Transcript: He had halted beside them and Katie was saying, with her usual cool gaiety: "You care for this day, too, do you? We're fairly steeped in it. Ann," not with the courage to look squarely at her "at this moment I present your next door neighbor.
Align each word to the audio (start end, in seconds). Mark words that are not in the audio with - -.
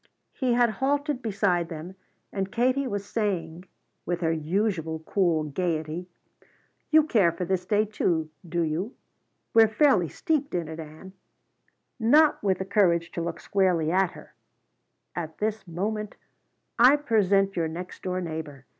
He 0.33 0.53
had 0.53 0.71
halted 0.81 1.21
beside 1.21 1.69
them 1.69 1.93
and 2.33 2.51
Katie 2.51 2.87
was 2.87 3.05
saying, 3.05 3.65
with 4.03 4.21
her 4.21 4.31
usual 4.31 4.97
cool 5.05 5.43
gaiety: 5.43 6.07
"You 6.89 7.03
care 7.03 7.31
for 7.31 7.45
this 7.45 7.67
day, 7.67 7.85
too, 7.85 8.31
do 8.49 8.63
you? 8.63 8.95
We're 9.53 9.67
fairly 9.67 10.09
steeped 10.09 10.55
in 10.55 10.67
it. 10.67 10.79
Ann," 10.79 11.13
not 11.99 12.43
with 12.43 12.57
the 12.57 12.65
courage 12.65 13.11
to 13.11 13.21
look 13.21 13.39
squarely 13.39 13.91
at 13.91 14.13
her 14.13 14.33
"at 15.15 15.37
this 15.37 15.67
moment 15.67 16.15
I 16.79 16.95
present 16.95 17.55
your 17.55 17.67
next 17.67 18.01
door 18.01 18.21
neighbor. 18.21 18.65